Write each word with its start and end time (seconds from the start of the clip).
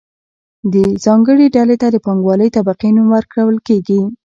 دې 0.71 0.85
ځانګړې 1.03 1.45
ډلې 1.55 1.75
ته 1.81 1.87
د 1.91 1.97
پانګوالې 2.05 2.47
طبقې 2.55 2.89
نوم 2.95 3.07
ورکول 3.15 3.55
کیږي. 3.67 4.01